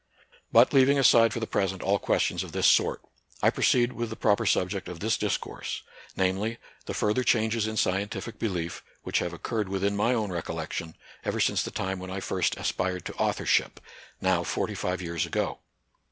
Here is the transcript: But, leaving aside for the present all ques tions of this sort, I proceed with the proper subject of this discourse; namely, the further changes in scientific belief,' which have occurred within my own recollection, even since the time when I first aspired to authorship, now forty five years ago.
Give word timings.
But, 0.51 0.73
leaving 0.73 0.97
aside 0.97 1.31
for 1.31 1.39
the 1.39 1.45
present 1.45 1.83
all 1.83 1.99
ques 1.99 2.23
tions 2.23 2.41
of 2.41 2.53
this 2.53 2.65
sort, 2.65 3.03
I 3.43 3.51
proceed 3.51 3.93
with 3.93 4.09
the 4.09 4.15
proper 4.15 4.47
subject 4.47 4.87
of 4.87 4.99
this 4.99 5.15
discourse; 5.15 5.83
namely, 6.17 6.57
the 6.87 6.95
further 6.95 7.23
changes 7.23 7.67
in 7.67 7.77
scientific 7.77 8.39
belief,' 8.39 8.81
which 9.03 9.19
have 9.19 9.31
occurred 9.31 9.69
within 9.69 9.95
my 9.95 10.15
own 10.15 10.31
recollection, 10.31 10.95
even 11.23 11.39
since 11.39 11.61
the 11.61 11.69
time 11.69 11.99
when 11.99 12.09
I 12.09 12.19
first 12.19 12.57
aspired 12.57 13.05
to 13.05 13.13
authorship, 13.17 13.79
now 14.19 14.41
forty 14.43 14.73
five 14.73 15.03
years 15.03 15.27
ago. 15.27 15.59